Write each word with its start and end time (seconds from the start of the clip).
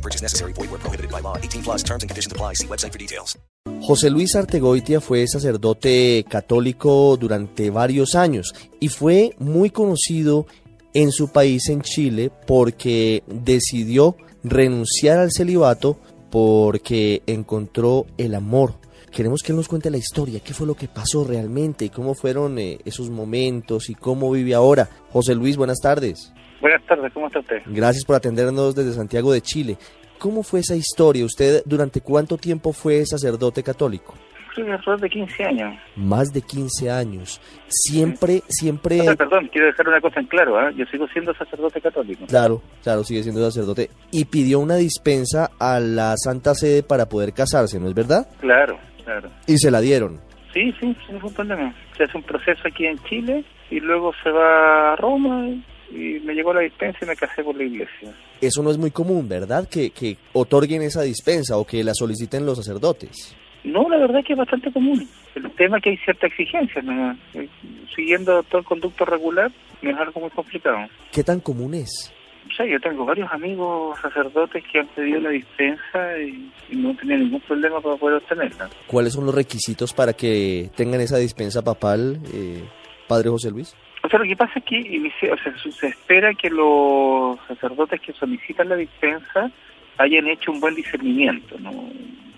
No 0.00 0.02
purchase 0.02 0.22
necessary. 0.22 0.54
Void 0.54 0.70
where 0.70 0.80
prohibited 0.80 1.10
by 1.10 1.20
law. 1.20 1.36
18 1.36 1.62
plus 1.62 1.82
terms 1.82 2.02
and 2.02 2.08
conditions 2.08 2.32
apply. 2.32 2.54
See 2.54 2.66
website 2.66 2.92
for 2.92 2.98
details. 2.98 3.38
José 3.82 4.08
Luis 4.08 4.34
Artegoitia 4.34 5.00
fue 5.00 5.26
sacerdote 5.26 6.24
católico 6.28 7.18
durante 7.18 7.68
varios 7.68 8.14
años 8.14 8.54
y 8.80 8.88
fue 8.88 9.34
muy 9.38 9.68
conocido 9.68 10.46
en 10.94 11.12
su 11.12 11.28
país, 11.28 11.68
en 11.68 11.82
Chile, 11.82 12.30
porque 12.46 13.22
decidió 13.26 14.16
renunciar 14.42 15.18
al 15.18 15.30
celibato 15.30 15.98
porque 16.30 17.22
encontró 17.26 18.06
el 18.16 18.34
amor. 18.34 18.76
Queremos 19.12 19.42
que 19.42 19.52
él 19.52 19.56
nos 19.56 19.68
cuente 19.68 19.90
la 19.90 19.98
historia, 19.98 20.40
qué 20.40 20.54
fue 20.54 20.66
lo 20.66 20.74
que 20.74 20.88
pasó 20.88 21.24
realmente 21.24 21.84
y 21.84 21.90
cómo 21.90 22.14
fueron 22.14 22.58
eh, 22.58 22.78
esos 22.84 23.10
momentos 23.10 23.90
y 23.90 23.94
cómo 23.94 24.30
vive 24.30 24.54
ahora. 24.54 24.88
José 25.12 25.34
Luis, 25.34 25.56
buenas 25.56 25.80
tardes. 25.80 26.32
Buenas 26.60 26.82
tardes, 26.84 27.12
¿cómo 27.12 27.26
está 27.26 27.38
usted? 27.38 27.62
Gracias 27.66 28.04
por 28.04 28.16
atendernos 28.16 28.74
desde 28.74 28.92
Santiago 28.92 29.32
de 29.32 29.40
Chile. 29.40 29.78
¿Cómo 30.18 30.42
fue 30.42 30.60
esa 30.60 30.76
historia? 30.76 31.24
¿Usted 31.24 31.62
durante 31.64 32.02
cuánto 32.02 32.36
tiempo 32.36 32.74
fue 32.74 33.06
sacerdote 33.06 33.62
católico? 33.62 34.14
Soy 34.54 34.64
alrededor 34.64 35.00
de 35.00 35.08
15 35.08 35.44
años. 35.44 35.78
Más 35.96 36.32
de 36.32 36.42
15 36.42 36.90
años. 36.90 37.40
Siempre, 37.68 38.42
siempre... 38.48 39.00
O 39.00 39.04
sea, 39.04 39.16
perdón, 39.16 39.48
quiero 39.50 39.68
dejar 39.68 39.88
una 39.88 40.00
cosa 40.00 40.20
en 40.20 40.26
claro, 40.26 40.58
¿ah? 40.58 40.70
yo 40.76 40.84
sigo 40.86 41.06
siendo 41.08 41.32
sacerdote 41.32 41.80
católico. 41.80 42.26
Claro, 42.26 42.60
claro, 42.82 43.04
sigue 43.04 43.22
siendo 43.22 43.42
sacerdote. 43.42 43.88
Y 44.10 44.26
pidió 44.26 44.58
una 44.58 44.74
dispensa 44.74 45.50
a 45.58 45.80
la 45.80 46.14
Santa 46.18 46.54
Sede 46.54 46.82
para 46.82 47.08
poder 47.08 47.32
casarse, 47.32 47.80
¿no 47.80 47.88
es 47.88 47.94
verdad? 47.94 48.28
Claro, 48.40 48.78
claro. 49.04 49.30
Y 49.46 49.56
se 49.56 49.70
la 49.70 49.80
dieron. 49.80 50.20
Sí, 50.52 50.74
sí, 50.80 50.94
sin 51.06 51.14
ningún 51.14 51.32
problema. 51.32 51.74
Se 51.96 52.04
hace 52.04 52.18
un 52.18 52.24
proceso 52.24 52.60
aquí 52.66 52.84
en 52.84 52.98
Chile 53.04 53.44
y 53.70 53.80
luego 53.80 54.12
se 54.22 54.30
va 54.30 54.92
a 54.92 54.96
Roma 54.96 55.48
y 55.48 55.64
me 55.92 56.34
llegó 56.34 56.52
la 56.54 56.60
dispensa 56.60 56.98
y 57.02 57.06
me 57.06 57.16
casé 57.16 57.42
por 57.42 57.56
la 57.56 57.64
iglesia. 57.64 58.14
Eso 58.40 58.62
no 58.62 58.70
es 58.70 58.78
muy 58.78 58.90
común, 58.90 59.28
¿verdad? 59.28 59.68
Que, 59.68 59.90
que 59.90 60.16
otorguen 60.32 60.82
esa 60.82 61.02
dispensa 61.02 61.56
o 61.56 61.66
que 61.66 61.82
la 61.84 61.94
soliciten 61.94 62.46
los 62.46 62.58
sacerdotes. 62.58 63.36
No, 63.64 63.88
la 63.88 63.98
verdad 63.98 64.20
es 64.20 64.26
que 64.26 64.32
es 64.32 64.38
bastante 64.38 64.72
común. 64.72 65.06
El 65.34 65.50
tema 65.52 65.76
es 65.76 65.82
que 65.82 65.90
hay 65.90 65.96
cierta 65.98 66.26
exigencia, 66.26 66.80
¿no? 66.82 67.16
Eh, 67.34 67.48
siguiendo 67.94 68.42
todo 68.44 68.60
el 68.60 68.64
conducto 68.64 69.04
regular, 69.04 69.50
es 69.82 69.96
algo 69.96 70.20
muy 70.20 70.30
complicado. 70.30 70.88
¿Qué 71.12 71.22
tan 71.22 71.40
común 71.40 71.74
es? 71.74 72.12
O 72.48 72.52
sea, 72.54 72.66
yo 72.66 72.80
tengo 72.80 73.04
varios 73.04 73.30
amigos 73.30 73.98
sacerdotes 74.00 74.64
que 74.72 74.80
han 74.80 74.86
pedido 74.88 75.20
la 75.20 75.30
dispensa 75.30 76.18
y, 76.18 76.50
y 76.70 76.76
no 76.76 76.96
tenían 76.96 77.20
ningún 77.20 77.40
problema 77.40 77.80
para 77.80 77.96
poder 77.96 78.16
obtenerla. 78.16 78.70
¿Cuáles 78.86 79.12
son 79.12 79.26
los 79.26 79.34
requisitos 79.34 79.92
para 79.92 80.14
que 80.14 80.70
tengan 80.74 81.00
esa 81.00 81.18
dispensa 81.18 81.62
papal, 81.62 82.18
eh, 82.32 82.64
Padre 83.06 83.28
José 83.28 83.50
Luis? 83.50 83.76
Sea, 84.10 84.18
lo 84.18 84.24
que 84.24 84.36
pasa 84.36 84.58
es 84.58 84.64
que 84.64 85.12
o 85.30 85.36
sea, 85.36 85.54
se- 85.72 85.86
espera 85.86 86.34
que 86.34 86.50
los 86.50 87.38
sacerdotes 87.46 88.00
que 88.00 88.12
solicitan 88.12 88.68
la 88.68 88.76
dispensa 88.76 89.50
hayan 89.98 90.26
hecho 90.26 90.50
un 90.50 90.60
buen 90.60 90.74
discernimiento, 90.74 91.56
no, 91.60 91.70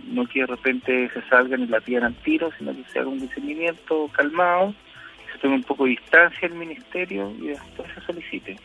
no 0.09 0.27
que 0.27 0.41
de 0.41 0.47
repente 0.47 1.11
se 1.14 1.23
salgan 1.29 1.62
y 1.62 1.67
la 1.69 1.81
pidan 1.81 2.05
al 2.05 2.14
tiro, 2.17 2.51
sino 2.59 2.73
que 2.73 2.84
se 2.92 2.98
haga 2.98 3.09
un 3.09 3.20
discernimiento 3.20 4.11
calmado, 4.12 4.75
se 5.33 5.39
tome 5.39 5.55
un 5.55 5.62
poco 5.62 5.84
de 5.84 5.91
distancia 5.91 6.47
el 6.47 6.55
ministerio 6.55 7.33
y 7.41 7.48
después 7.48 7.89
se 7.95 8.01
solicite. 8.03 8.57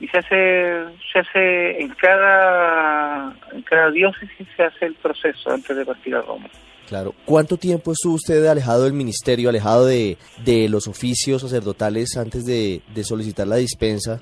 Y 0.00 0.08
se 0.08 0.18
hace, 0.18 0.84
se 1.12 1.18
hace 1.18 1.80
en 1.80 1.88
cada, 1.90 3.34
en 3.52 3.62
cada 3.62 3.90
diócesis 3.90 4.46
se 4.56 4.64
hace 4.64 4.86
el 4.86 4.94
proceso 4.94 5.50
antes 5.52 5.76
de 5.76 5.84
partir 5.86 6.14
a 6.14 6.22
Roma. 6.22 6.48
Claro. 6.90 7.14
¿Cuánto 7.24 7.56
tiempo 7.56 7.92
estuvo 7.92 8.14
usted 8.14 8.44
alejado 8.46 8.82
del 8.82 8.94
ministerio, 8.94 9.48
alejado 9.48 9.86
de, 9.86 10.18
de 10.44 10.68
los 10.68 10.88
oficios 10.88 11.42
sacerdotales 11.42 12.16
antes 12.16 12.44
de, 12.44 12.82
de 12.92 13.04
solicitar 13.04 13.46
la 13.46 13.54
dispensa? 13.54 14.20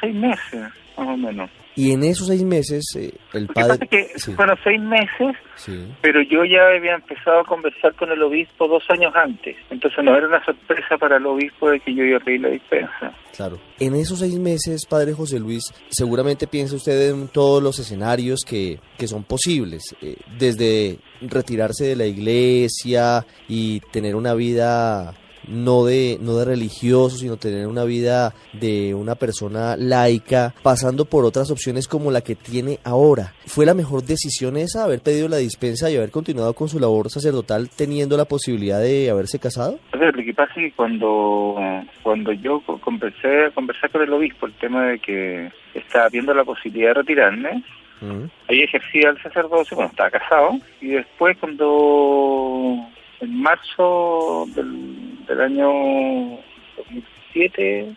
Seis 0.00 0.16
meses, 0.16 0.68
más 0.98 1.08
o 1.08 1.16
menos. 1.16 1.50
Y 1.76 1.92
en 1.92 2.02
esos 2.02 2.26
seis 2.26 2.42
meses, 2.42 2.84
eh, 2.96 3.12
el 3.32 3.46
pasa 3.46 3.68
padre... 3.68 3.86
que 3.86 4.18
Sí, 4.18 4.32
fueron 4.32 4.58
seis 4.64 4.80
meses 4.80 5.36
sí. 5.54 5.86
pero 6.02 6.20
yo 6.22 6.44
ya 6.44 6.66
había 6.76 6.94
empezado 6.94 7.40
a 7.40 7.44
conversar 7.44 7.94
con 7.94 8.10
el 8.10 8.22
obispo 8.22 8.66
dos 8.66 8.82
años 8.88 9.12
antes, 9.14 9.56
entonces 9.70 10.04
no 10.04 10.16
era 10.16 10.26
una 10.26 10.44
sorpresa 10.44 10.96
para 10.98 11.18
el 11.18 11.26
obispo 11.26 11.70
de 11.70 11.80
que 11.80 11.94
yo 11.94 12.04
iba 12.04 12.18
a 12.18 12.20
pedir 12.20 12.40
la 12.40 12.48
dispensa. 12.48 13.12
Claro. 13.36 13.58
En 13.78 13.94
esos 13.94 14.18
seis 14.18 14.36
meses, 14.38 14.86
Padre 14.86 15.12
José 15.12 15.38
Luis, 15.38 15.62
seguramente 15.88 16.48
piensa 16.48 16.74
usted 16.74 17.10
en 17.10 17.28
todos 17.28 17.62
los 17.62 17.78
escenarios 17.78 18.40
que, 18.44 18.80
que 18.96 19.06
son 19.06 19.22
posibles, 19.22 19.94
eh, 20.02 20.16
desde 20.38 20.98
retirarse 21.20 21.84
de 21.84 21.96
la 21.96 22.06
iglesia 22.06 23.24
y 23.48 23.80
tener 23.92 24.16
una 24.16 24.34
vida 24.34 25.14
no 25.48 25.84
de, 25.84 26.18
no 26.20 26.36
de 26.36 26.44
religioso, 26.44 27.16
sino 27.16 27.36
tener 27.36 27.66
una 27.66 27.84
vida 27.84 28.34
de 28.52 28.94
una 28.94 29.14
persona 29.14 29.76
laica, 29.76 30.54
pasando 30.62 31.04
por 31.04 31.24
otras 31.24 31.50
opciones 31.50 31.88
como 31.88 32.10
la 32.10 32.20
que 32.20 32.34
tiene 32.34 32.78
ahora. 32.84 33.34
¿Fue 33.46 33.66
la 33.66 33.74
mejor 33.74 34.02
decisión 34.04 34.56
esa, 34.56 34.84
haber 34.84 35.00
pedido 35.00 35.28
la 35.28 35.38
dispensa 35.38 35.90
y 35.90 35.96
haber 35.96 36.10
continuado 36.10 36.52
con 36.54 36.68
su 36.68 36.78
labor 36.78 37.10
sacerdotal 37.10 37.68
teniendo 37.70 38.16
la 38.16 38.24
posibilidad 38.26 38.80
de 38.80 39.10
haberse 39.10 39.38
casado? 39.38 39.78
Lo 39.92 40.12
que 40.24 40.34
pasa 40.34 40.52
es 40.56 40.70
que 40.70 40.72
cuando, 40.76 41.56
cuando 42.02 42.32
yo 42.32 42.60
co- 42.66 42.78
conversé, 42.80 43.50
conversé 43.54 43.88
con 43.88 44.02
el 44.02 44.12
obispo 44.12 44.46
el 44.46 44.52
tema 44.54 44.86
de 44.86 44.98
que 44.98 45.50
estaba 45.74 46.08
viendo 46.08 46.34
la 46.34 46.44
posibilidad 46.44 46.88
de 46.90 46.94
retirarme, 46.94 47.64
Mm. 48.00 48.30
ahí 48.48 48.60
ejercía 48.62 49.10
el 49.10 49.20
sacerdocio, 49.20 49.76
bueno, 49.76 49.90
estaba 49.90 50.08
casado, 50.08 50.52
y 50.80 50.86
después 50.90 51.36
cuando 51.38 52.76
en 53.20 53.42
marzo 53.42 54.46
del, 54.54 54.97
del 55.28 55.40
año 55.40 56.38
2007, 56.76 57.94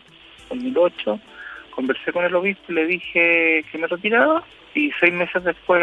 2008, 0.48 1.20
conversé 1.74 2.12
con 2.12 2.24
el 2.24 2.34
obispo 2.34 2.64
y 2.68 2.74
le 2.74 2.86
dije 2.86 3.64
que 3.70 3.78
me 3.78 3.86
retiraba, 3.86 4.42
y 4.74 4.90
seis 5.00 5.12
meses 5.12 5.42
después 5.44 5.82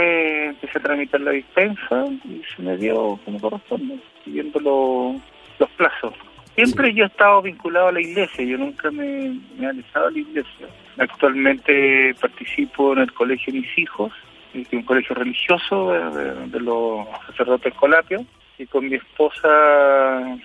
empecé 0.49 0.79
a 0.79 0.81
tramitar 0.81 1.21
la 1.21 1.31
dispensa 1.31 2.05
y 2.25 2.41
se 2.55 2.61
me 2.61 2.77
dio 2.77 3.19
como 3.25 3.39
corresponde, 3.39 3.99
siguiendo 4.23 4.59
lo- 4.59 5.15
los 5.59 5.69
plazos. 5.71 6.13
Siempre 6.55 6.93
yo 6.93 7.03
he 7.05 7.07
estado 7.07 7.41
vinculado 7.41 7.87
a 7.87 7.91
la 7.91 8.01
iglesia, 8.01 8.43
yo 8.43 8.57
nunca 8.57 8.91
me, 8.91 9.39
me 9.57 9.65
he 9.65 9.69
alejado 9.69 10.07
de 10.07 10.11
la 10.13 10.19
iglesia. 10.19 10.67
Actualmente 10.97 12.15
participo 12.19 12.93
en 12.93 12.99
el 12.99 13.13
colegio 13.13 13.53
de 13.53 13.59
mis 13.59 13.77
hijos, 13.77 14.11
que 14.51 14.61
es 14.61 14.73
un 14.73 14.83
colegio 14.83 15.15
religioso 15.15 15.91
de, 15.91 15.99
de- 16.23 16.47
de 16.47 16.59
los 16.59 17.07
sacerdotes 17.27 17.73
colapios, 17.75 18.23
y 18.57 18.65
con 18.65 18.89
mi 18.89 18.95
esposa 18.95 20.37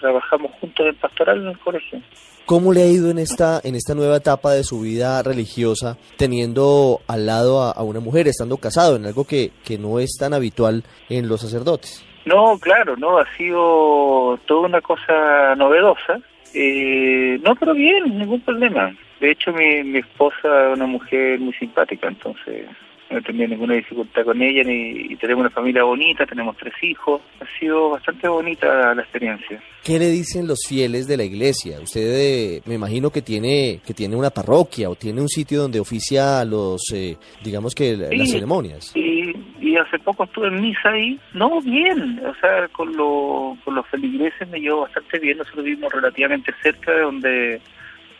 trabajamos 0.00 0.52
juntos 0.60 0.86
en 0.86 0.96
pastoral 0.96 1.42
en 1.42 1.48
el 1.48 1.58
colegio. 1.58 2.00
¿Cómo 2.46 2.72
le 2.72 2.82
ha 2.82 2.86
ido 2.86 3.10
en 3.10 3.18
esta, 3.18 3.60
en 3.62 3.76
esta 3.76 3.94
nueva 3.94 4.16
etapa 4.16 4.52
de 4.52 4.64
su 4.64 4.80
vida 4.80 5.22
religiosa, 5.22 5.96
teniendo 6.16 7.00
al 7.06 7.26
lado 7.26 7.62
a, 7.62 7.70
a 7.70 7.82
una 7.82 8.00
mujer, 8.00 8.26
estando 8.26 8.56
casado, 8.56 8.96
en 8.96 9.06
algo 9.06 9.24
que, 9.24 9.52
que 9.64 9.78
no 9.78 10.00
es 10.00 10.16
tan 10.18 10.34
habitual 10.34 10.82
en 11.08 11.28
los 11.28 11.42
sacerdotes? 11.42 12.04
No, 12.24 12.58
claro, 12.58 12.96
no, 12.96 13.18
ha 13.18 13.36
sido 13.36 14.38
toda 14.46 14.66
una 14.66 14.80
cosa 14.80 15.54
novedosa. 15.56 16.20
Eh, 16.52 17.38
no, 17.42 17.54
pero 17.54 17.72
bien, 17.74 18.18
ningún 18.18 18.40
problema. 18.40 18.94
De 19.20 19.30
hecho, 19.30 19.52
mi, 19.52 19.84
mi 19.84 19.98
esposa 20.00 20.70
es 20.70 20.76
una 20.76 20.86
mujer 20.86 21.38
muy 21.38 21.52
simpática, 21.54 22.08
entonces 22.08 22.66
no 23.10 23.18
he 23.18 23.22
tenido 23.22 23.48
ninguna 23.48 23.74
dificultad 23.74 24.24
con 24.24 24.40
ella 24.40 24.62
ni, 24.64 24.90
y 25.12 25.16
tenemos 25.16 25.40
una 25.40 25.50
familia 25.50 25.82
bonita, 25.82 26.24
tenemos 26.26 26.56
tres 26.56 26.74
hijos. 26.82 27.20
Ha 27.40 27.58
sido 27.58 27.90
bastante 27.90 28.28
bonita 28.28 28.94
la 28.94 29.02
experiencia. 29.02 29.60
¿Qué 29.82 29.98
le 29.98 30.10
dicen 30.10 30.46
los 30.46 30.60
fieles 30.68 31.08
de 31.08 31.16
la 31.16 31.24
iglesia? 31.24 31.80
Usted 31.80 32.00
eh, 32.02 32.62
me 32.66 32.74
imagino 32.74 33.10
que 33.10 33.22
tiene, 33.22 33.80
que 33.84 33.94
tiene 33.94 34.14
una 34.14 34.30
parroquia 34.30 34.88
o 34.90 34.94
tiene 34.94 35.20
un 35.20 35.28
sitio 35.28 35.62
donde 35.62 35.80
oficia 35.80 36.44
los, 36.44 36.82
eh, 36.94 37.16
digamos 37.42 37.74
que 37.74 37.96
la- 37.96 38.08
las 38.12 38.30
ceremonias. 38.30 38.92
Y, 38.94 39.32
y 39.60 39.76
hace 39.76 39.98
poco 39.98 40.24
estuve 40.24 40.48
en 40.48 40.60
misa 40.60 40.90
ahí. 40.90 41.18
No, 41.34 41.60
bien. 41.62 42.20
O 42.24 42.34
sea, 42.40 42.68
con, 42.68 42.94
lo- 42.96 43.56
con 43.64 43.74
los 43.74 43.86
feligreses 43.88 44.48
me 44.48 44.60
llevo 44.60 44.82
bastante 44.82 45.18
bien. 45.18 45.38
Nosotros 45.38 45.64
vivimos 45.64 45.92
relativamente 45.92 46.52
cerca 46.62 46.92
de 46.92 47.00
donde 47.00 47.60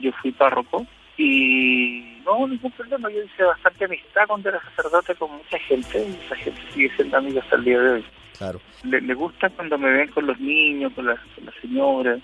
yo 0.01 0.11
fui 0.21 0.33
párroco. 0.33 0.87
Y 1.19 2.10
no, 2.39 2.47
ningún 2.49 2.71
problema. 2.73 3.11
Yo 3.11 3.23
hice 3.23 3.43
bastante 3.43 3.85
amistad 3.85 4.23
cuando 4.29 4.49
era 4.49 4.61
sacerdote 4.75 5.15
con 5.17 5.31
mucha 5.33 5.59
gente. 5.69 5.99
Y 6.07 6.25
esa 6.27 6.37
gente 6.37 6.61
sigue 6.75 6.91
siendo 6.97 7.17
amiga 7.17 7.41
hasta 7.43 7.57
el 7.57 7.65
día 7.65 7.79
de 7.81 7.91
hoy. 7.91 8.05
Claro. 8.39 8.61
Le, 8.85 9.01
le 9.01 9.15
gusta 9.15 9.51
cuando 9.51 9.77
me 9.79 9.91
ven 9.91 10.09
con 10.09 10.27
los 10.27 10.39
niños, 10.41 10.93
con 10.95 11.07
las, 11.07 11.19
con 11.35 11.45
las 11.45 11.55
señoras. 11.61 12.21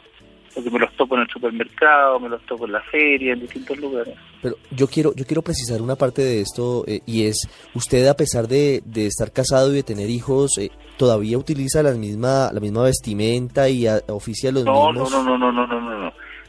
porque 0.54 0.70
me 0.70 0.78
los 0.78 0.90
topo 0.96 1.14
en 1.16 1.20
el 1.22 1.28
supermercado, 1.28 2.18
me 2.18 2.30
los 2.30 2.40
topo 2.46 2.64
en 2.64 2.72
la 2.72 2.80
feria, 2.84 3.34
en 3.34 3.40
distintos 3.40 3.76
lugares. 3.78 4.14
Pero 4.40 4.56
yo 4.70 4.86
quiero, 4.86 5.12
yo 5.14 5.26
quiero 5.26 5.42
precisar 5.42 5.82
una 5.82 5.96
parte 5.96 6.22
de 6.22 6.40
esto 6.40 6.84
eh, 6.86 7.00
y 7.04 7.26
es, 7.26 7.46
usted 7.74 8.06
a 8.06 8.14
pesar 8.14 8.48
de, 8.48 8.80
de 8.86 9.06
estar 9.06 9.32
casado 9.32 9.70
y 9.72 9.76
de 9.76 9.82
tener 9.82 10.08
hijos, 10.08 10.56
eh, 10.58 10.70
todavía 10.96 11.36
utiliza 11.36 11.82
la 11.82 11.90
misma, 11.92 12.50
la 12.52 12.60
misma 12.60 12.84
vestimenta 12.84 13.68
y 13.68 13.86
a- 13.86 14.00
oficia 14.08 14.50
los 14.50 14.64
No, 14.64 14.90
mismos. 14.92 15.10
no, 15.10 15.22
no, 15.22 15.36
no, 15.36 15.52
no, 15.52 15.66
no, 15.66 15.66
no, 15.66 15.80
no. 15.90 15.95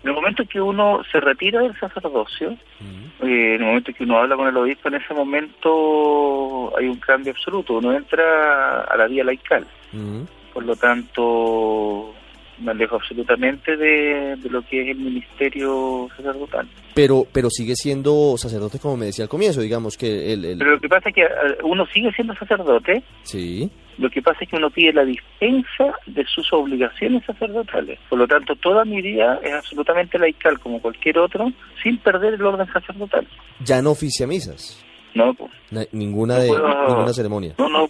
En 0.04 0.10
el 0.10 0.16
momento 0.16 0.44
que 0.46 0.62
uno 0.62 1.02
se 1.12 1.20
retira 1.20 1.62
del 1.62 1.78
sacerdocio, 1.80 2.52
Mm, 2.80 3.26
eh, 3.26 3.56
en 3.56 3.62
el 3.62 3.66
momento 3.66 3.92
que 3.94 4.04
uno 4.04 4.20
habla 4.20 4.36
con 4.36 4.48
el 4.48 4.56
obispo, 4.58 4.88
en 4.90 4.96
ese 4.96 5.14
momento 5.14 6.78
hay 6.78 6.88
un 6.88 6.98
cambio 6.98 7.32
absoluto. 7.34 7.74
Uno 7.78 7.94
entra 7.96 8.82
a 8.82 8.96
la 8.98 9.08
vía 9.08 9.24
laical. 9.24 9.66
mm. 9.94 10.22
Por 10.54 10.66
lo 10.66 10.76
tanto, 10.76 12.14
me 12.60 12.72
alejo 12.72 12.96
absolutamente 12.96 13.78
de, 13.78 14.36
de 14.38 14.50
lo 14.50 14.64
que 14.64 14.82
es 14.82 14.88
el 14.90 14.98
ministerio 14.98 16.08
sacerdotal. 16.18 16.68
Pero, 16.96 17.26
pero 17.32 17.50
sigue 17.52 17.76
siendo 17.76 18.36
sacerdote 18.38 18.80
como 18.80 18.98
me 18.98 19.06
decía 19.08 19.26
al 19.26 19.30
comienzo, 19.30 19.62
digamos 19.62 19.98
que 19.98 20.34
el, 20.34 20.46
el- 20.46 20.58
Pero 20.58 20.72
lo 20.72 20.80
que 20.80 20.90
pasa 20.90 21.10
es 21.10 21.16
que 21.16 21.22
eh, 21.22 21.58
uno 21.64 21.86
sigue 21.94 22.12
siendo 22.14 22.34
sacerdote, 22.36 23.04
sí, 23.22 23.70
lo 23.98 24.10
que 24.10 24.22
pasa 24.22 24.40
es 24.42 24.50
que 24.50 24.56
uno 24.56 24.70
pide 24.70 24.94
la 24.94 25.04
dispensa 25.06 25.94
de 26.06 26.26
sus 26.26 26.52
obligaciones 26.54 27.24
sacerdotales. 27.26 28.00
Por 28.10 28.20
lo 28.20 28.28
tanto, 28.28 28.56
toda 28.56 28.86
mi 28.86 29.02
vida 29.02 29.40
es 29.44 29.54
absolutamente 29.54 30.20
laical 30.20 30.60
como 30.60 30.82
cualquier 30.82 31.18
otro, 31.20 31.52
sin 31.84 31.98
perder 31.98 32.36
el 32.36 32.46
orden 32.46 32.68
sacerdotal. 32.72 33.28
ya 33.64 33.82
no 33.82 33.92
oficia 33.92 34.28
misas, 34.28 34.84
No, 35.16 35.34
pues, 35.34 35.52
na- 35.72 35.86
ninguna 35.92 36.36
No 36.36 36.42
de 36.42 36.48
puedo- 36.50 36.88
ninguna 36.88 37.14
ceremonia. 37.14 37.54
no, 37.58 37.70
no, 37.70 37.88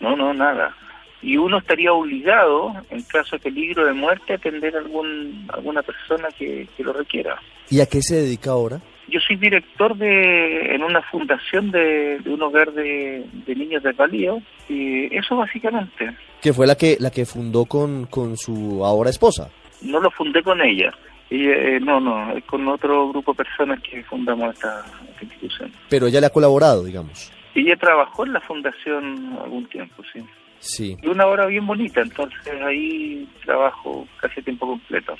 no, 0.00 0.16
no, 0.16 0.34
nada. 0.34 0.74
Y 1.22 1.38
uno 1.38 1.58
estaría 1.58 1.92
obligado, 1.92 2.72
en 2.90 3.02
caso 3.04 3.36
de 3.36 3.40
peligro 3.42 3.86
de 3.86 3.94
muerte, 3.94 4.34
a 4.34 4.36
atender 4.36 4.76
a 4.76 4.80
algún, 4.80 5.48
alguna 5.52 5.82
persona 5.82 6.28
que, 6.38 6.68
que 6.76 6.84
lo 6.84 6.92
requiera. 6.92 7.40
¿Y 7.70 7.80
a 7.80 7.86
qué 7.86 8.02
se 8.02 8.16
dedica 8.16 8.50
ahora? 8.50 8.80
Yo 9.08 9.20
soy 9.20 9.36
director 9.36 9.96
de 9.96 10.74
en 10.74 10.82
una 10.82 11.00
fundación 11.02 11.70
de, 11.70 12.18
de 12.18 12.30
un 12.34 12.42
hogar 12.42 12.72
de, 12.72 13.24
de 13.46 13.54
niños 13.54 13.82
desvalidos 13.82 14.42
y 14.68 15.14
eso 15.16 15.36
básicamente. 15.36 16.16
Que 16.42 16.52
fue 16.52 16.66
la 16.66 16.74
que 16.74 16.96
la 16.98 17.10
que 17.10 17.24
fundó 17.24 17.66
con, 17.66 18.06
con 18.06 18.36
su 18.36 18.84
ahora 18.84 19.10
esposa. 19.10 19.48
No 19.82 20.00
lo 20.00 20.10
fundé 20.10 20.42
con 20.42 20.60
ella. 20.60 20.92
Y, 21.28 21.48
eh, 21.48 21.80
no, 21.80 21.98
no, 22.00 22.36
es 22.36 22.44
con 22.44 22.66
otro 22.68 23.08
grupo 23.08 23.32
de 23.32 23.38
personas 23.44 23.80
que 23.82 24.02
fundamos 24.04 24.54
esta, 24.54 24.84
esta 25.10 25.24
institución. 25.24 25.72
Pero 25.88 26.06
ella 26.06 26.20
le 26.20 26.26
ha 26.26 26.30
colaborado, 26.30 26.84
digamos. 26.84 27.32
Ella 27.54 27.76
trabajó 27.76 28.24
en 28.26 28.32
la 28.32 28.40
fundación 28.40 29.36
algún 29.42 29.66
tiempo, 29.66 30.02
sí. 30.12 30.20
Sí. 30.58 30.96
Y 31.02 31.08
una 31.08 31.26
hora 31.26 31.46
bien 31.46 31.66
bonita, 31.66 32.00
entonces 32.00 32.52
ahí 32.64 33.28
trabajo 33.44 34.06
casi 34.20 34.42
tiempo 34.42 34.66
completo. 34.66 35.16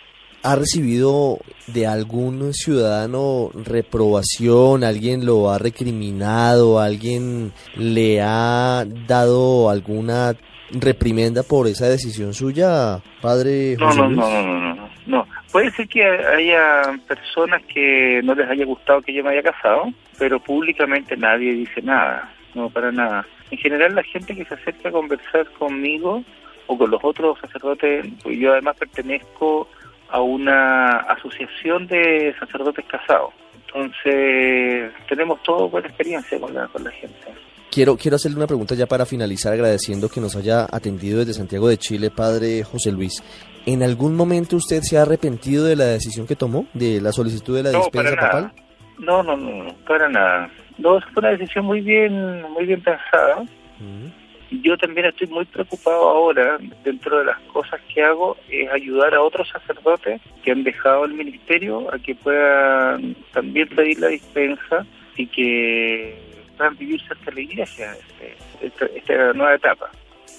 ¿Ha 0.47 0.55
recibido 0.55 1.39
de 1.67 1.89
algún 1.89 2.55
ciudadano 2.55 3.51
reprobación? 3.53 4.85
¿Alguien 4.85 5.27
lo 5.27 5.51
ha 5.51 5.59
recriminado? 5.59 6.79
¿Alguien 6.79 7.51
le 7.75 8.21
ha 8.23 8.85
dado 9.09 9.69
alguna 9.69 10.37
reprimenda 10.71 11.43
por 11.43 11.67
esa 11.67 11.89
decisión 11.89 12.33
suya, 12.33 13.01
padre 13.21 13.75
No, 13.77 13.89
José 13.89 13.99
no, 13.99 14.09
no, 14.09 14.31
no, 14.31 14.75
no, 14.77 14.89
no. 15.07 15.27
Puede 15.51 15.73
ser 15.73 15.89
que 15.89 16.05
haya 16.05 16.97
personas 17.09 17.65
que 17.65 18.21
no 18.23 18.37
les 18.37 18.49
haya 18.49 18.65
gustado 18.67 19.03
que 19.03 19.13
yo 19.13 19.25
me 19.25 19.31
haya 19.31 19.43
casado, 19.43 19.93
pero 20.17 20.39
públicamente 20.39 21.17
nadie 21.17 21.55
dice 21.55 21.83
nada, 21.83 22.33
no 22.55 22.71
para 22.71 22.93
nada. 22.93 23.27
En 23.51 23.59
general 23.59 23.97
la 23.97 24.05
gente 24.05 24.37
que 24.37 24.45
se 24.45 24.55
acerca 24.55 24.91
a 24.91 24.93
conversar 24.93 25.51
conmigo 25.59 26.23
o 26.69 26.79
con 26.79 26.89
los 26.89 27.03
otros 27.03 27.37
sacerdotes, 27.41 28.07
pues 28.23 28.39
yo 28.39 28.53
además 28.53 28.77
pertenezco 28.77 29.69
a 30.11 30.21
una 30.21 30.99
asociación 30.99 31.87
de 31.87 32.35
sacerdotes 32.39 32.85
casados. 32.87 33.33
Entonces 33.67 34.93
tenemos 35.09 35.43
todo 35.43 35.69
buena 35.69 35.89
experiencia 35.89 36.39
con 36.41 36.55
la, 36.55 36.67
con 36.69 36.85
la 36.85 36.91
gente. 36.91 37.35
Quiero, 37.71 37.97
quiero 37.97 38.17
hacerle 38.17 38.39
una 38.39 38.47
pregunta 38.47 38.75
ya 38.75 38.87
para 38.87 39.05
finalizar, 39.05 39.53
agradeciendo 39.53 40.09
que 40.09 40.21
nos 40.21 40.35
haya 40.37 40.67
atendido 40.71 41.19
desde 41.19 41.35
Santiago 41.35 41.69
de 41.69 41.77
Chile, 41.77 42.11
padre 42.11 42.65
José 42.65 42.91
Luis. 42.91 43.23
¿En 43.67 43.83
algún 43.83 44.15
momento 44.15 44.57
usted 44.57 44.81
se 44.83 44.97
ha 44.97 45.03
arrepentido 45.03 45.65
de 45.65 45.77
la 45.77 45.85
decisión 45.85 46.27
que 46.27 46.37
tomó, 46.37 46.67
de 46.73 47.01
la 47.01 47.13
solicitud 47.13 47.57
de 47.57 47.65
la 47.65 47.73
No, 47.73 47.79
dispensa 47.81 48.17
papal? 48.17 48.53
No, 48.99 49.23
no, 49.23 49.37
no, 49.37 49.65
no, 49.65 49.75
para 49.87 50.09
nada. 50.09 50.49
No, 50.79 51.01
fue 51.01 51.21
una 51.21 51.31
decisión 51.31 51.67
muy 51.67 51.81
bien, 51.81 52.43
muy 52.53 52.65
bien 52.65 52.81
pensada. 52.81 53.43
Y 53.79 54.26
yo 54.51 54.77
también 54.77 55.07
estoy 55.07 55.27
muy 55.29 55.45
preocupado 55.45 56.09
ahora, 56.09 56.59
dentro 56.85 57.19
de 57.19 57.25
las 57.25 57.41
cosas 57.53 57.81
que 57.93 58.03
hago, 58.03 58.37
es 58.49 58.71
ayudar 58.71 59.15
a 59.15 59.23
otros 59.23 59.49
sacerdotes 59.49 60.21
que 60.43 60.53
han 60.53 60.63
dejado 60.63 61.05
el 61.05 61.15
ministerio 61.15 61.93
a 61.93 61.99
que 61.99 62.15
puedan 62.15 63.17
también 63.33 63.69
pedir 63.69 63.99
la 64.01 64.09
dispensa 64.09 64.87
y 65.17 65.27
que 65.27 66.19
puedan 66.57 66.77
vivir 66.77 67.01
cerca 67.03 67.27
de 67.27 67.33
la 67.33 67.41
iglesia 67.41 67.93
este, 67.93 68.67
esta, 68.67 68.87
esta 68.87 69.33
nueva 69.33 69.55
etapa. 69.55 69.91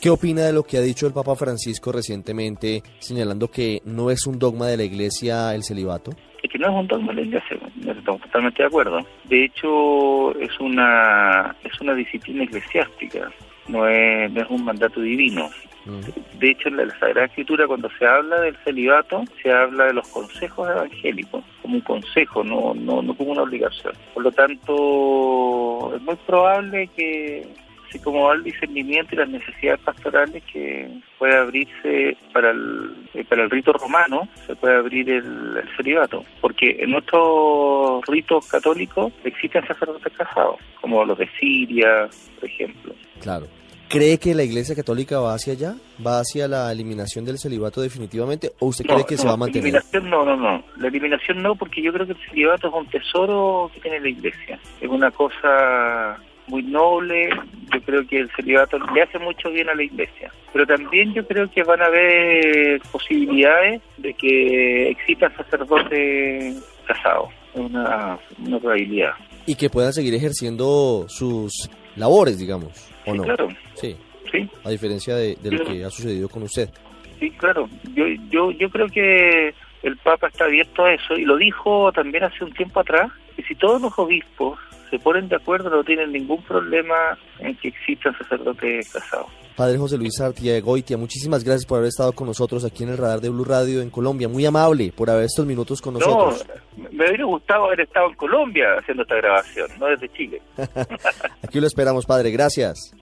¿Qué 0.02 0.12
opina 0.12 0.44
de 0.44 0.54
lo 0.54 0.64
que 0.64 0.78
ha 0.78 0.82
dicho 0.82 1.08
el 1.08 1.14
Papa 1.14 1.36
Francisco 1.36 1.92
recientemente, 1.92 2.84
señalando 3.00 3.50
que 3.50 3.82
no 3.84 4.12
es 4.12 4.28
un 4.28 4.38
dogma 4.38 4.68
de 4.68 4.78
la 4.78 4.84
Iglesia 4.84 5.56
el 5.56 5.64
celibato? 5.64 6.12
Es 6.44 6.52
que 6.52 6.60
no 6.60 6.68
es 6.68 6.74
un 6.76 6.88
dogma 6.88 7.14
de 7.14 7.16
la 7.16 7.22
iglesia, 7.22 7.58
estamos 7.84 8.22
totalmente 8.22 8.62
de 8.62 8.68
acuerdo. 8.68 9.00
De 9.24 9.46
hecho, 9.46 10.38
es 10.40 10.58
una, 10.60 11.56
es 11.64 11.82
una 11.82 11.96
disciplina 11.96 12.44
eclesiástica, 12.44 13.32
no 13.68 13.88
es, 13.88 14.32
no 14.32 14.42
es 14.42 14.50
un 14.50 14.64
mandato 14.64 15.02
divino. 15.02 15.50
Mm. 15.86 16.40
De 16.40 16.52
hecho, 16.52 16.70
en 16.70 16.78
la 16.78 17.00
Sagrada 17.00 17.26
Escritura, 17.26 17.68
cuando 17.68 17.90
se 17.98 18.06
habla 18.06 18.42
del 18.42 18.56
celibato, 18.64 19.24
se 19.42 19.52
habla 19.52 19.86
de 19.86 19.94
los 19.94 20.08
consejos 20.10 20.70
evangélicos, 20.70 21.44
como 21.62 21.76
un 21.76 21.82
consejo, 21.82 22.44
no, 22.44 22.74
no, 22.74 23.02
no 23.02 23.16
como 23.16 23.32
una 23.32 23.44
obligación. 23.44 23.94
Por 24.14 24.24
lo 24.24 24.32
tanto, 24.32 25.94
es 25.96 26.02
muy 26.02 26.16
probable 26.26 26.90
que, 26.96 27.48
así 27.88 28.00
como 28.00 28.24
va 28.24 28.34
el 28.34 28.44
discernimiento 28.44 29.16
y 29.16 29.18
las 29.18 29.30
necesidades 29.30 29.82
pastorales, 29.82 30.44
que 30.52 30.90
pueda 31.18 31.42
abrirse 31.42 32.18
para 32.34 32.52
el, 32.52 33.08
eh, 33.14 33.24
para 33.24 33.44
el 33.44 33.50
rito 33.50 33.74
romano, 33.74 34.28
se 34.46 34.56
puede 34.56 34.78
abrir 34.78 35.10
el, 35.10 35.58
el 35.58 35.76
celibato. 35.76 36.24
Porque 36.42 36.78
en 36.80 36.92
nuestros 36.92 38.06
ritos 38.08 38.48
católicos 38.48 39.14
existen 39.24 39.66
sacerdotes 39.68 40.14
casados, 40.14 40.58
como 40.82 41.06
los 41.06 41.18
de 41.18 41.30
Siria, 41.40 42.10
por 42.40 42.50
ejemplo. 42.50 42.94
Claro. 43.22 43.48
¿Cree 43.90 44.18
que 44.18 44.36
la 44.36 44.44
Iglesia 44.44 44.76
Católica 44.76 45.20
va 45.20 45.34
hacia 45.34 45.54
allá? 45.54 45.76
¿Va 46.06 46.20
hacia 46.20 46.48
la 46.50 46.70
eliminación 46.74 47.24
del 47.24 47.38
celibato 47.38 47.80
definitivamente? 47.82 48.52
¿O 48.60 48.68
usted 48.68 48.86
cree 48.86 49.06
que 49.06 49.16
se 49.16 49.26
va 49.26 49.34
a 49.34 49.38
mantener? 49.38 49.68
Eliminación 49.68 50.10
no, 50.10 50.26
no, 50.26 50.36
no. 50.36 50.62
La 50.76 50.90
eliminación 50.90 51.42
no, 51.42 51.56
porque 51.56 51.82
yo 51.82 51.94
creo 51.94 52.06
que 52.06 52.12
el 52.12 52.30
celibato 52.30 52.68
es 52.68 52.74
un 52.74 52.88
tesoro 52.88 53.72
que 53.74 53.80
tiene 53.80 54.02
la 54.02 54.10
iglesia. 54.10 54.60
Es 54.82 54.90
una 54.90 55.10
cosa 55.12 56.20
muy 56.48 56.64
noble. 56.64 57.30
Yo 57.74 57.82
creo 57.82 58.08
que 58.08 58.18
el 58.20 58.32
celibato 58.36 58.78
le 58.94 59.02
hace 59.02 59.20
mucho 59.20 59.50
bien 59.52 59.70
a 59.70 59.76
la 59.76 59.84
iglesia. 59.84 60.32
Pero 60.54 60.66
también 60.66 61.14
yo 61.14 61.26
creo 61.28 61.50
que 61.52 61.64
van 61.64 61.82
a 61.82 61.86
haber 61.86 62.82
posibilidades 62.92 63.82
de 63.98 64.14
que 64.14 64.90
existan 64.90 65.36
sacerdotes 65.36 66.64
casados. 66.86 67.30
Es 67.54 67.60
una, 67.60 68.18
una 68.46 68.60
probabilidad. 68.60 69.12
Y 69.46 69.56
que 69.56 69.70
puedan 69.70 69.94
seguir 69.94 70.14
ejerciendo 70.14 71.06
sus 71.08 71.70
labores, 71.96 72.38
digamos, 72.38 72.90
¿o 73.06 73.12
Sí, 73.12 73.18
no? 73.18 73.24
claro. 73.24 73.48
Sí, 73.76 73.96
Sí, 74.32 74.46
a 74.66 74.70
diferencia 74.70 75.16
de, 75.16 75.38
de 75.42 75.52
lo 75.52 75.64
que 75.66 75.86
ha 75.86 75.90
sucedido 75.90 76.28
con 76.28 76.44
usted. 76.44 76.70
Sí, 77.18 77.32
claro. 77.32 77.70
Yo, 77.96 78.04
yo, 78.30 78.52
yo 78.52 78.70
creo 78.70 78.88
que 78.88 79.54
el 79.84 79.96
Papa 80.04 80.28
está 80.28 80.44
abierto 80.46 80.84
a 80.84 80.94
eso 80.94 81.14
y 81.16 81.24
lo 81.24 81.38
dijo 81.38 81.90
también 81.94 82.26
hace 82.26 82.44
un 82.44 82.52
tiempo 82.52 82.82
atrás, 82.82 83.10
que 83.38 83.44
si 83.44 83.56
todos 83.56 83.80
los 83.80 83.98
obispos 83.98 84.60
se 84.90 84.98
ponen 85.00 85.30
de 85.30 85.36
acuerdo 85.36 85.70
no 85.70 85.84
tienen 85.84 86.12
ningún 86.12 86.42
problema 86.44 86.96
en 87.40 87.56
que 87.58 87.68
existan 87.70 88.18
sacerdotes 88.18 88.92
casados. 88.92 89.28
Padre 89.56 89.78
José 89.78 89.98
Luis 89.98 90.20
Artiega 90.20 90.60
Goitia, 90.60 90.98
muchísimas 90.98 91.44
gracias 91.44 91.66
por 91.66 91.78
haber 91.78 91.90
estado 91.90 92.12
con 92.14 92.28
nosotros 92.28 92.66
aquí 92.66 92.84
en 92.84 92.90
el 92.90 92.98
radar 92.98 93.22
de 93.22 93.30
Blue 93.30 93.44
Radio 93.44 93.82
en 93.82 93.90
Colombia. 93.90 94.28
Muy 94.28 94.46
amable 94.46 94.92
por 94.96 95.10
haber 95.10 95.26
estos 95.26 95.46
minutos 95.46 95.82
con 95.82 95.96
nosotros. 95.96 96.46
No, 96.76 96.90
me 96.92 97.08
hubiera 97.08 97.26
gustado 97.26 97.66
haber 97.66 97.82
estado 97.82 98.08
en 98.10 98.16
Colombia 98.16 98.76
haciendo 98.80 99.04
esta 99.04 99.16
grabación, 99.16 99.68
no 99.80 99.88
desde 99.88 100.10
Chile. 100.10 100.42
Aquí 101.44 101.60
lo 101.60 101.68
esperamos, 101.68 102.06
padre. 102.06 102.32
Gracias. 102.32 102.96